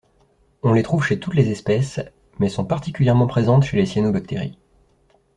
On 0.63 0.73
les 0.73 0.81
trouve 0.81 1.03
chez 1.05 1.19
toutes 1.19 1.35
les 1.35 1.51
espèces, 1.51 1.99
mais 2.39 2.49
sont 2.49 2.65
particulièrement 2.65 3.27
présentes 3.27 3.61
chez 3.65 3.77
les 3.77 3.85
cyanobactéries. 3.85 4.57